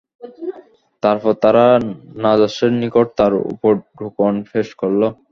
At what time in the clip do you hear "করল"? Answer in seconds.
4.81-5.01